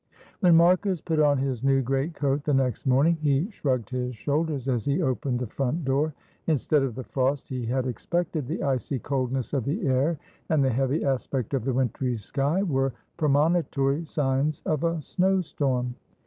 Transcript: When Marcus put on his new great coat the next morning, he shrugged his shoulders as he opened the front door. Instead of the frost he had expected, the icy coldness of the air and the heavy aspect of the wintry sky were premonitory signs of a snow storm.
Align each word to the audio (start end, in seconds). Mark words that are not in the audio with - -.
When 0.39 0.55
Marcus 0.57 0.99
put 0.99 1.19
on 1.19 1.37
his 1.37 1.63
new 1.63 1.83
great 1.83 2.15
coat 2.15 2.43
the 2.43 2.55
next 2.55 2.87
morning, 2.87 3.17
he 3.17 3.51
shrugged 3.51 3.91
his 3.91 4.15
shoulders 4.15 4.67
as 4.67 4.83
he 4.83 4.99
opened 5.03 5.37
the 5.37 5.45
front 5.45 5.85
door. 5.85 6.15
Instead 6.47 6.81
of 6.81 6.95
the 6.95 7.03
frost 7.03 7.47
he 7.49 7.67
had 7.67 7.85
expected, 7.85 8.47
the 8.47 8.63
icy 8.63 8.97
coldness 8.97 9.53
of 9.53 9.63
the 9.63 9.85
air 9.85 10.17
and 10.49 10.63
the 10.65 10.71
heavy 10.71 11.05
aspect 11.05 11.53
of 11.53 11.65
the 11.65 11.73
wintry 11.73 12.17
sky 12.17 12.63
were 12.63 12.93
premonitory 13.17 14.03
signs 14.03 14.63
of 14.65 14.83
a 14.83 14.99
snow 15.03 15.39
storm. 15.41 15.93